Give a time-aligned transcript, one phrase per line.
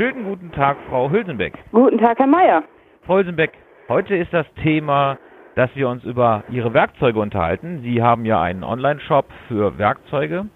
[0.00, 1.54] Schönen guten Tag, Frau Hülsenbeck.
[1.72, 2.62] Guten Tag, Herr Meier.
[3.04, 3.50] Frau Hülsenbeck,
[3.88, 5.18] heute ist das Thema,
[5.56, 7.80] dass wir uns über Ihre Werkzeuge unterhalten.
[7.82, 10.46] Sie haben ja einen Online-Shop für Werkzeuge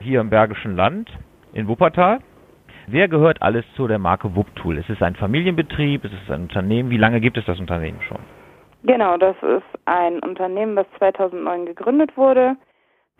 [0.00, 1.08] hier im Bergischen Land
[1.54, 2.18] in Wuppertal.
[2.88, 4.76] Wer gehört alles zu der Marke Wupptool?
[4.76, 6.04] Ist es ein Familienbetrieb?
[6.04, 6.90] Ist es ein Unternehmen?
[6.90, 8.18] Wie lange gibt es das Unternehmen schon?
[8.82, 12.54] Genau, das ist ein Unternehmen, das 2009 gegründet wurde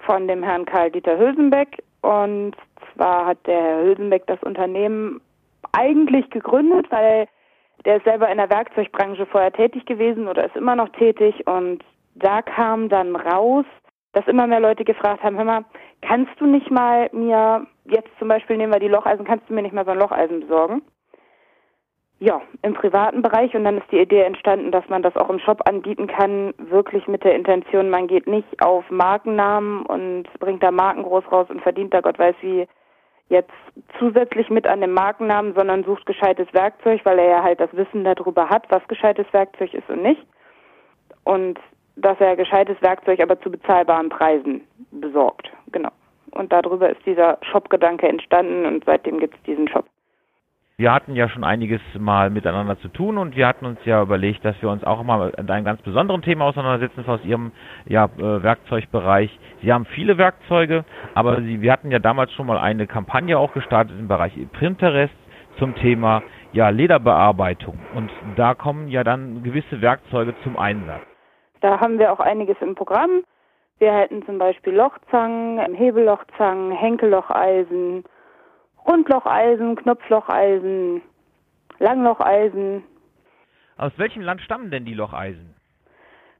[0.01, 1.83] von dem Herrn Karl-Dieter Hülsenbeck.
[2.03, 2.55] Und
[2.93, 5.23] zwar hat der Herr Hülsenbeck das Unternehmen
[5.73, 7.27] eigentlich gegründet, weil
[7.85, 11.47] der ist selber in der Werkzeugbranche vorher tätig gewesen oder ist immer noch tätig.
[11.47, 11.83] Und
[12.15, 13.65] da kam dann raus,
[14.13, 15.65] dass immer mehr Leute gefragt haben, hör mal,
[16.03, 19.63] kannst du nicht mal mir, jetzt zum Beispiel nehmen wir die Locheisen, kannst du mir
[19.63, 20.83] nicht mal so ein Locheisen besorgen?
[22.19, 25.39] Ja, im privaten Bereich und dann ist die Idee entstanden, dass man das auch im
[25.39, 30.71] Shop anbieten kann, wirklich mit der Intention, man geht nicht auf Markennamen und bringt da
[30.71, 32.67] Marken groß raus und verdient da Gott weiß wie
[33.31, 33.53] jetzt
[33.99, 38.05] zusätzlich mit an dem Markennamen, sondern sucht gescheites Werkzeug, weil er ja halt das Wissen
[38.05, 40.27] darüber hat, was gescheites Werkzeug ist und nicht.
[41.25, 41.59] Und
[41.97, 45.51] dass er gescheites Werkzeug aber zu bezahlbaren Preisen besorgt.
[45.73, 45.91] Genau.
[46.33, 49.87] Und darüber ist dieser Shop-Gedanke entstanden und seitdem gibt es diesen Shop
[50.81, 54.43] wir hatten ja schon einiges mal miteinander zu tun und wir hatten uns ja überlegt,
[54.47, 57.53] dass wir uns auch mal mit einem ganz besonderen Thema auseinandersetzen aus Ihrem
[57.85, 59.39] ja, äh, Werkzeugbereich.
[59.61, 63.53] Sie haben viele Werkzeuge, aber Sie, wir hatten ja damals schon mal eine Kampagne auch
[63.53, 65.13] gestartet im Bereich Pinterest
[65.59, 66.23] zum Thema
[66.55, 71.03] ja, Lederbearbeitung und da kommen ja dann gewisse Werkzeuge zum Einsatz.
[71.61, 73.23] Da haben wir auch einiges im Programm.
[73.81, 78.03] Wir hätten zum Beispiel Lochzangen, Hebellochzangen, Henkellocheisen,
[78.87, 81.03] Rundlocheisen, Knopflocheisen,
[81.79, 82.83] Langlocheisen.
[83.77, 85.55] Aus welchem Land stammen denn die Locheisen?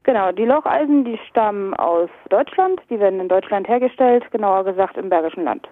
[0.03, 2.81] Genau, die Locheisen, die stammen aus Deutschland.
[2.89, 5.67] Die werden in Deutschland hergestellt, genauer gesagt im Bergischen Land.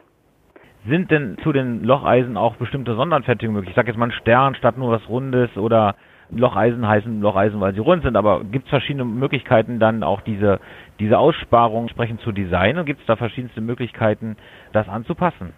[0.87, 3.71] Sind denn zu den Locheisen auch bestimmte Sonderanfertigungen möglich?
[3.71, 5.95] Ich sage jetzt mal ein Stern statt nur was Rundes oder
[6.31, 10.59] Locheisen heißen Locheisen, weil sie rund sind, aber gibt es verschiedene Möglichkeiten dann auch diese,
[10.99, 14.37] diese Aussparung entsprechend zu designen und gibt es da verschiedenste Möglichkeiten,
[14.71, 15.53] das anzupassen?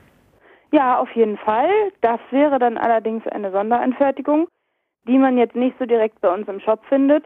[0.71, 1.69] Ja, auf jeden Fall.
[2.01, 4.47] Das wäre dann allerdings eine Sonderanfertigung,
[5.07, 7.25] die man jetzt nicht so direkt bei uns im Shop findet,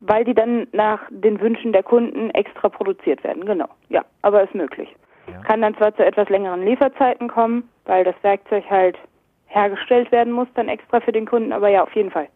[0.00, 3.44] weil die dann nach den Wünschen der Kunden extra produziert werden.
[3.44, 3.68] Genau.
[3.88, 4.88] Ja, aber ist möglich.
[5.30, 5.40] Ja.
[5.42, 8.96] Kann dann zwar zu etwas längeren Lieferzeiten kommen, weil das Werkzeug halt
[9.46, 12.28] hergestellt werden muss, dann extra für den Kunden, aber ja, auf jeden Fall.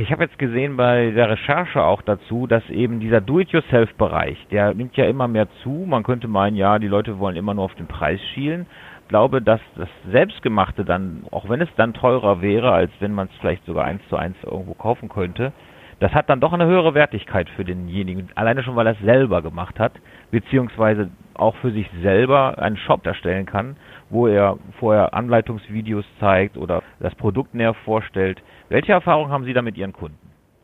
[0.00, 4.96] Ich habe jetzt gesehen bei der Recherche auch dazu, dass eben dieser Do-it-yourself-Bereich, der nimmt
[4.96, 5.70] ja immer mehr zu.
[5.88, 8.66] Man könnte meinen, ja, die Leute wollen immer nur auf den Preis schielen.
[9.02, 13.26] Ich glaube, dass das Selbstgemachte dann, auch wenn es dann teurer wäre, als wenn man
[13.26, 15.52] es vielleicht sogar eins zu eins irgendwo kaufen könnte,
[16.00, 19.42] das hat dann doch eine höhere Wertigkeit für denjenigen, alleine schon, weil er es selber
[19.42, 19.92] gemacht hat,
[20.30, 23.76] beziehungsweise auch für sich selber einen Shop erstellen kann,
[24.10, 28.42] wo er vorher Anleitungsvideos zeigt oder das Produkt näher vorstellt.
[28.68, 30.18] Welche Erfahrungen haben Sie da mit Ihren Kunden?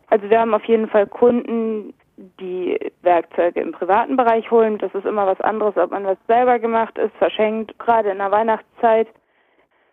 [0.09, 4.79] Also wir haben auf jeden Fall Kunden, die Werkzeuge im privaten Bereich holen.
[4.79, 8.31] Das ist immer was anderes, ob man was selber gemacht ist, verschenkt, gerade in der
[8.31, 9.09] Weihnachtszeit.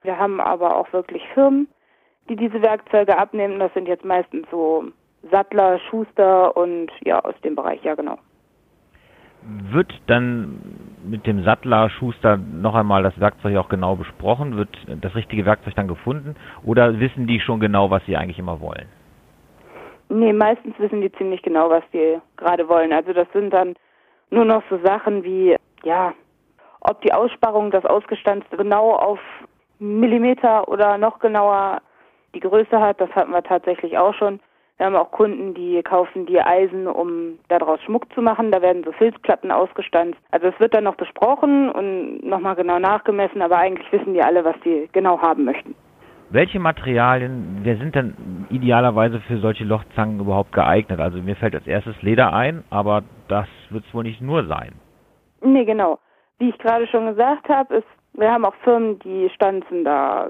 [0.03, 1.67] Wir haben aber auch wirklich Firmen,
[2.29, 3.59] die diese Werkzeuge abnehmen.
[3.59, 4.85] Das sind jetzt meistens so
[5.29, 8.17] Sattler, Schuster und ja, aus dem Bereich, ja genau.
[9.43, 10.61] Wird dann
[11.03, 14.55] mit dem Sattler, Schuster noch einmal das Werkzeug auch genau besprochen?
[14.55, 14.69] Wird
[15.01, 16.35] das richtige Werkzeug dann gefunden?
[16.63, 18.87] Oder wissen die schon genau, was sie eigentlich immer wollen?
[20.09, 22.93] Nee, meistens wissen die ziemlich genau, was die gerade wollen.
[22.93, 23.75] Also das sind dann
[24.29, 26.13] nur noch so Sachen wie, ja,
[26.81, 29.19] ob die Aussparung, das Ausgestanzte genau auf
[29.79, 31.81] Millimeter oder noch genauer
[32.35, 34.39] die Größe hat, das hatten wir tatsächlich auch schon.
[34.81, 38.49] Wir haben auch Kunden, die kaufen die Eisen, um daraus Schmuck zu machen.
[38.49, 40.17] Da werden so Filzplatten ausgestanzt.
[40.31, 44.43] Also es wird dann noch besprochen und nochmal genau nachgemessen, aber eigentlich wissen die alle,
[44.43, 45.75] was die genau haben möchten.
[46.31, 50.99] Welche Materialien, wer sind denn idealerweise für solche Lochzangen überhaupt geeignet?
[50.99, 54.71] Also mir fällt als erstes Leder ein, aber das wird es wohl nicht nur sein.
[55.43, 55.99] Nee, genau.
[56.39, 60.29] Wie ich gerade schon gesagt habe, ist, wir haben auch Firmen, die stanzen da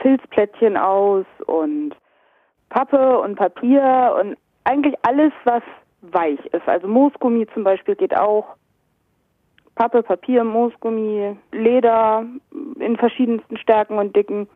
[0.00, 1.94] Filzplättchen aus und
[2.72, 5.62] Pappe und Papier und eigentlich alles, was
[6.00, 6.66] weich ist.
[6.66, 8.56] Also Moosgummi zum Beispiel geht auch.
[9.74, 12.24] Pappe, Papier, Moosgummi, Leder
[12.80, 14.48] in verschiedensten Stärken und Dicken.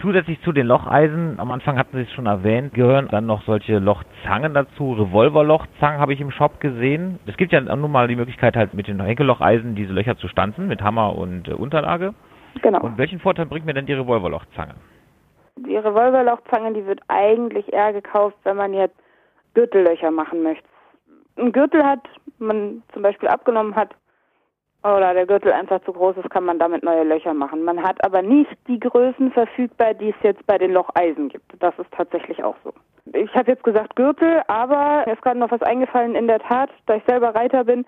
[0.00, 3.78] Zusätzlich zu den Locheisen, am Anfang hatten Sie es schon erwähnt, gehören dann noch solche
[3.78, 4.92] Lochzangen dazu.
[4.92, 7.20] Revolverlochzangen habe ich im Shop gesehen.
[7.26, 10.66] Es gibt ja nun mal die Möglichkeit halt mit den Henkellocheisen diese Löcher zu stanzen
[10.66, 12.12] mit Hammer und äh, Unterlage.
[12.60, 12.80] Genau.
[12.80, 14.74] Und welchen Vorteil bringt mir denn die Revolverlochzange?
[15.56, 18.96] Die Revolverlochzange, die wird eigentlich eher gekauft, wenn man jetzt
[19.54, 20.66] Gürtellöcher machen möchte.
[21.36, 22.00] Ein Gürtel hat,
[22.38, 23.94] man zum Beispiel abgenommen hat,
[24.82, 27.64] oder der Gürtel einfach zu groß ist, kann man damit neue Löcher machen.
[27.64, 31.52] Man hat aber nicht die Größen verfügbar, die es jetzt bei den Locheisen gibt.
[31.58, 32.72] Das ist tatsächlich auch so.
[33.12, 36.14] Ich habe jetzt gesagt Gürtel, aber mir ist gerade noch was eingefallen.
[36.14, 37.84] In der Tat, da ich selber Reiter bin,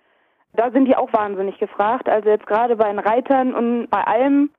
[0.54, 2.08] da sind die auch wahnsinnig gefragt.
[2.08, 4.50] Also jetzt gerade bei den Reitern und bei allem,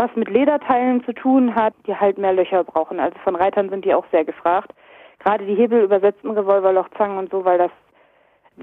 [0.00, 2.98] was mit Lederteilen zu tun hat, die halt mehr Löcher brauchen.
[2.98, 4.72] Also von Reitern sind die auch sehr gefragt.
[5.18, 7.70] Gerade die hebelübersetzten Revolverlochzangen und so, weil das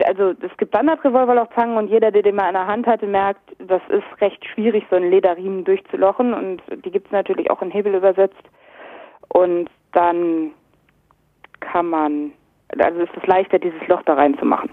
[0.06, 3.82] also es gibt Standard-Revolverlochzangen und jeder, der den mal in der Hand hatte, merkt, das
[3.90, 7.96] ist recht schwierig, so einen Lederriemen durchzulochen und die gibt es natürlich auch in Hebel
[7.96, 8.44] übersetzt.
[9.30, 10.52] Und dann
[11.62, 12.32] kann man,
[12.78, 14.70] also ist es leichter, dieses Loch da reinzumachen.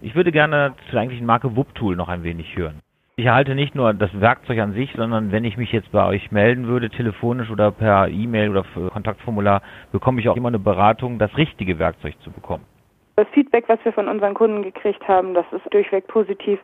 [0.00, 2.80] Ich würde gerne zur eigentlichen Marke Wupptool noch ein wenig hören.
[3.18, 6.30] Ich erhalte nicht nur das Werkzeug an sich, sondern wenn ich mich jetzt bei euch
[6.30, 9.60] melden würde, telefonisch oder per E-Mail oder Kontaktformular,
[9.90, 12.64] bekomme ich auch immer eine Beratung, das richtige Werkzeug zu bekommen.
[13.16, 16.60] Das Feedback, was wir von unseren Kunden gekriegt haben, das ist durchweg positiv.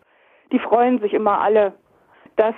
[0.53, 1.73] Die freuen sich immer alle,
[2.37, 2.55] dass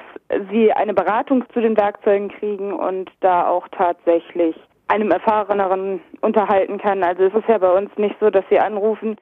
[0.52, 4.56] sie eine Beratung zu den Werkzeugen kriegen und da auch tatsächlich
[4.88, 7.02] einem Erfahreneren unterhalten kann.
[7.02, 9.16] Also es ist ja bei uns nicht so, dass sie anrufen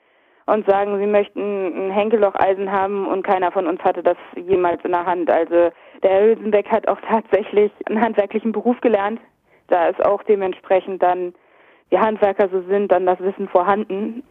[0.46, 4.92] und sagen, sie möchten ein Henkellocheisen haben und keiner von uns hatte das jemals in
[4.92, 5.30] der Hand.
[5.30, 5.70] Also
[6.02, 9.20] der Herr Hülsenbeck hat auch tatsächlich einen handwerklichen Beruf gelernt.
[9.68, 11.34] Da ist auch dementsprechend dann,
[11.88, 14.22] wie Handwerker so sind, dann das Wissen vorhanden.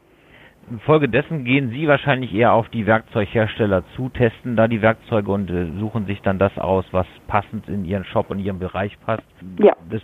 [0.72, 5.68] Infolgedessen gehen Sie wahrscheinlich eher auf die Werkzeughersteller zu, testen da die Werkzeuge und äh,
[5.80, 9.24] suchen sich dann das aus, was passend in Ihren Shop und Ihren Bereich passt.
[9.60, 9.76] Ja.
[9.90, 10.02] Das,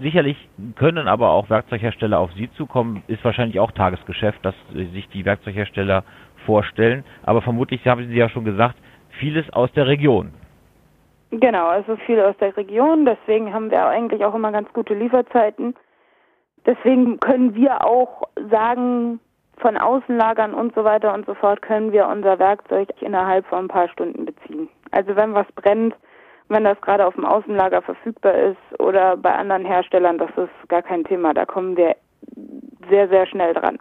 [0.00, 0.36] sicherlich
[0.76, 6.04] können aber auch Werkzeughersteller auf Sie zukommen, ist wahrscheinlich auch Tagesgeschäft, dass sich die Werkzeughersteller
[6.46, 7.04] vorstellen.
[7.22, 8.76] Aber vermutlich haben Sie ja schon gesagt,
[9.18, 10.32] vieles aus der Region.
[11.30, 13.06] Genau, also viel aus der Region.
[13.06, 15.74] Deswegen haben wir eigentlich auch immer ganz gute Lieferzeiten.
[16.66, 19.18] Deswegen können wir auch sagen,
[19.62, 23.68] von Außenlagern und so weiter und so fort können wir unser Werkzeug innerhalb von ein
[23.68, 24.68] paar Stunden beziehen.
[24.90, 25.94] Also wenn was brennt,
[26.48, 30.82] wenn das gerade auf dem Außenlager verfügbar ist oder bei anderen Herstellern, das ist gar
[30.82, 31.32] kein Thema.
[31.32, 31.96] Da kommen wir
[32.90, 33.78] sehr, sehr schnell dran.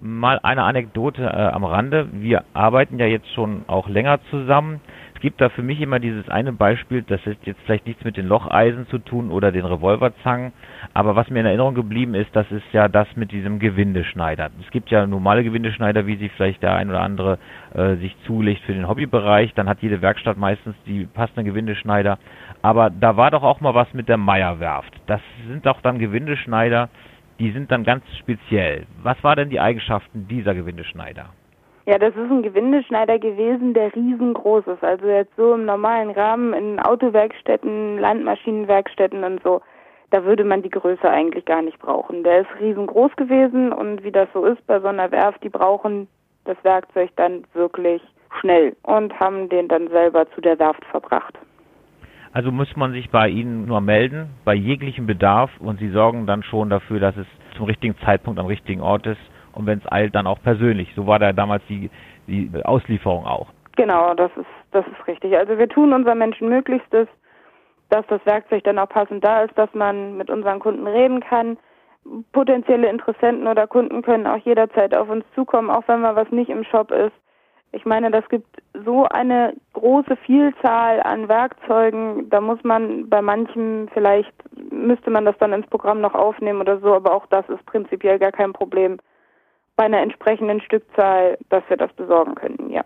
[0.00, 2.08] Mal eine Anekdote äh, am Rande.
[2.10, 4.80] Wir arbeiten ja jetzt schon auch länger zusammen
[5.22, 8.26] gibt da für mich immer dieses eine Beispiel, das hat jetzt vielleicht nichts mit den
[8.26, 10.52] Locheisen zu tun oder den Revolverzangen,
[10.94, 14.50] aber was mir in Erinnerung geblieben ist, das ist ja das mit diesem Gewindeschneider.
[14.60, 17.38] Es gibt ja normale Gewindeschneider, wie sie vielleicht der ein oder andere
[17.72, 22.18] äh, sich zulegt für den Hobbybereich, dann hat jede Werkstatt meistens die passenden Gewindeschneider,
[22.60, 24.92] aber da war doch auch mal was mit der Meierwerft.
[25.06, 26.90] Das sind doch dann Gewindeschneider,
[27.38, 28.86] die sind dann ganz speziell.
[29.04, 31.26] Was waren denn die Eigenschaften dieser Gewindeschneider?
[31.84, 34.84] Ja, das ist ein Gewindeschneider gewesen, der riesengroß ist.
[34.84, 39.60] Also jetzt so im normalen Rahmen in Autowerkstätten, Landmaschinenwerkstätten und so,
[40.10, 42.22] da würde man die Größe eigentlich gar nicht brauchen.
[42.22, 46.06] Der ist riesengroß gewesen und wie das so ist bei so einer Werft, die brauchen
[46.44, 48.02] das Werkzeug dann wirklich
[48.40, 51.36] schnell und haben den dann selber zu der Werft verbracht.
[52.32, 56.42] Also muss man sich bei Ihnen nur melden, bei jeglichem Bedarf und Sie sorgen dann
[56.42, 57.26] schon dafür, dass es
[57.56, 59.20] zum richtigen Zeitpunkt am richtigen Ort ist
[59.54, 60.92] und wenn es eilt, dann auch persönlich.
[60.94, 61.90] So war da damals die,
[62.26, 63.48] die Auslieferung auch.
[63.76, 65.36] Genau, das ist, das ist richtig.
[65.36, 67.08] Also wir tun unser Menschen Möglichstes,
[67.88, 71.56] dass das Werkzeug dann auch passend da ist, dass man mit unseren Kunden reden kann.
[72.32, 76.50] Potenzielle Interessenten oder Kunden können auch jederzeit auf uns zukommen, auch wenn mal was nicht
[76.50, 77.12] im Shop ist.
[77.74, 83.88] Ich meine, das gibt so eine große Vielzahl an Werkzeugen, da muss man bei manchen
[83.94, 84.32] vielleicht,
[84.70, 88.18] müsste man das dann ins Programm noch aufnehmen oder so, aber auch das ist prinzipiell
[88.18, 88.98] gar kein Problem
[89.76, 92.84] bei einer entsprechenden Stückzahl, dass wir das besorgen könnten, ja.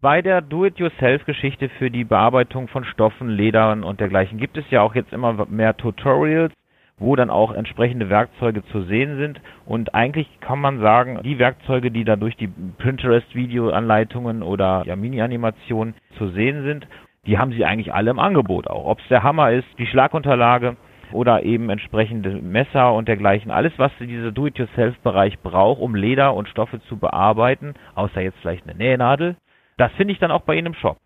[0.00, 4.94] Bei der Do-it-yourself-Geschichte für die Bearbeitung von Stoffen, Ledern und dergleichen gibt es ja auch
[4.94, 6.52] jetzt immer mehr Tutorials,
[6.98, 9.40] wo dann auch entsprechende Werkzeuge zu sehen sind.
[9.64, 15.94] Und eigentlich kann man sagen, die Werkzeuge, die da durch die Pinterest-Video-Anleitungen oder ja, Mini-Animationen
[16.18, 16.86] zu sehen sind,
[17.26, 18.84] die haben sie eigentlich alle im Angebot auch.
[18.84, 20.76] Ob es der Hammer ist, die Schlagunterlage
[21.14, 23.50] oder eben entsprechende Messer und dergleichen.
[23.50, 28.76] Alles, was dieser Do-it-yourself-Bereich braucht, um Leder und Stoffe zu bearbeiten, außer jetzt vielleicht eine
[28.76, 29.36] Nähnadel,
[29.78, 30.96] das finde ich dann auch bei Ihnen im Shop.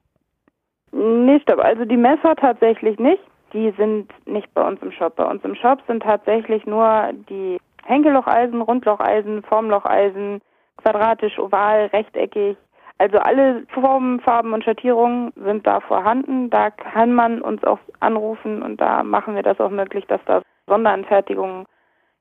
[0.93, 1.61] Nee, stopp.
[1.61, 3.23] Also die Messer tatsächlich nicht.
[3.53, 5.17] Die sind nicht bei uns im Shop.
[5.17, 10.41] Bei uns im Shop sind tatsächlich nur die Henkellocheisen, Rundlocheisen, Formlocheisen,
[10.77, 12.57] quadratisch, oval, rechteckig,
[12.99, 16.51] also alle Formen, Farben und Schattierungen sind da vorhanden.
[16.51, 20.43] Da kann man uns auch anrufen und da machen wir das auch möglich, dass da
[20.67, 21.65] Sonderanfertigungen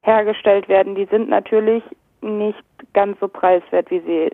[0.01, 0.95] hergestellt werden.
[0.95, 1.83] Die sind natürlich
[2.21, 4.31] nicht ganz so preiswert, wie sie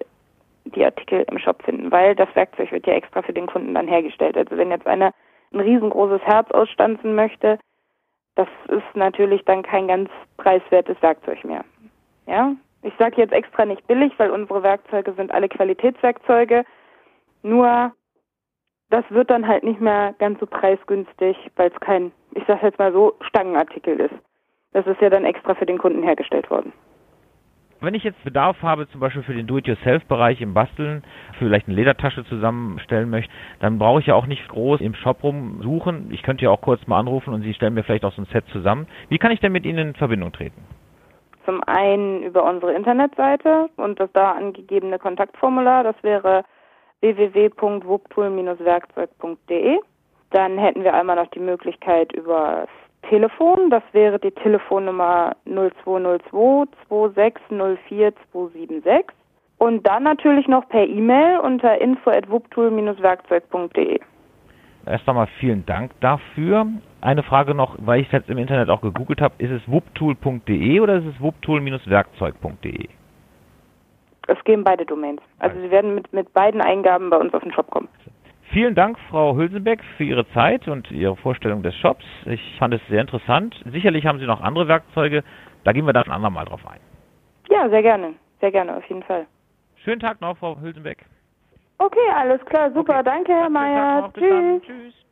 [0.66, 3.88] die Artikel im Shop finden, weil das Werkzeug wird ja extra für den Kunden dann
[3.88, 4.38] hergestellt.
[4.38, 5.14] Also wenn jetzt einer
[5.54, 7.60] ein riesengroßes Herz ausstanzen möchte,
[8.36, 11.64] das ist natürlich dann kein ganz preiswertes Werkzeug mehr.
[12.26, 12.54] Ja,
[12.84, 16.66] ich sage jetzt extra nicht billig, weil unsere Werkzeuge sind alle Qualitätswerkzeuge.
[17.42, 17.94] Nur
[18.90, 22.80] das wird dann halt nicht mehr ganz so preisgünstig, weil es kein, ich sag jetzt
[22.80, 24.14] mal so, Stangenartikel ist.
[24.74, 26.74] Das ist ja dann extra für den Kunden hergestellt worden.
[27.80, 31.04] Wenn ich jetzt Bedarf habe, zum Beispiel für den Do-it-yourself-Bereich im Basteln,
[31.38, 36.10] vielleicht eine Ledertasche zusammenstellen möchte, dann brauche ich ja auch nicht groß im Shop rumsuchen.
[36.12, 38.28] Ich könnte ja auch kurz mal anrufen und Sie stellen mir vielleicht auch so ein
[38.32, 38.88] Set zusammen.
[39.10, 40.62] Wie kann ich denn mit Ihnen in Verbindung treten?
[41.46, 45.84] Zum einen über unsere Internetseite und das da angegebene Kontaktformular.
[45.84, 46.44] Das wäre
[47.02, 49.80] www.wuptool-werkzeug.de.
[50.32, 52.68] Dann hätten wir einmal noch die Möglichkeit über
[53.10, 53.70] Telefon.
[53.70, 59.06] Das wäre die Telefonnummer 0202 2604 276.
[59.58, 64.00] Und dann natürlich noch per E-Mail unter info.wuptool-werkzeug.de.
[64.86, 66.68] Erst einmal vielen Dank dafür.
[67.04, 70.80] Eine Frage noch, weil ich es jetzt im Internet auch gegoogelt habe, ist es wuptool.de
[70.80, 72.88] oder ist es wuptool-werkzeug.de?
[74.28, 75.22] Es geben beide Domains.
[75.40, 77.90] Also Sie werden mit, mit beiden Eingaben bei uns auf den Shop kommen.
[78.54, 82.06] Vielen Dank, Frau Hülsenbeck, für Ihre Zeit und Ihre Vorstellung des Shops.
[82.26, 83.54] Ich fand es sehr interessant.
[83.70, 85.26] Sicherlich haben Sie noch andere Werkzeuge.
[85.66, 86.80] Da gehen wir dann ein andermal drauf ein.
[87.50, 88.14] Ja, sehr gerne.
[88.40, 89.28] Sehr gerne, auf jeden Fall.
[89.84, 91.06] Schönen Tag noch, Frau Hülsenbeck.
[91.80, 93.00] Okay, alles klar, super.
[93.00, 93.04] Okay.
[93.04, 94.10] Danke, Herr Mayer.
[94.14, 94.62] Tschüss.
[94.62, 95.03] Tschüss.